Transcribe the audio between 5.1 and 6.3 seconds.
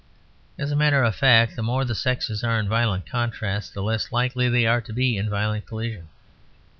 in violent collision.